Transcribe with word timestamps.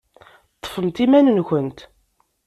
Ṭṭfemt 0.59 0.97
iman-nkent. 1.05 1.79